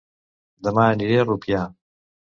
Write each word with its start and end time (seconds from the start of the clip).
Dema 0.69 0.87
aniré 0.95 1.19
a 1.19 1.27
Rupià 1.29 1.61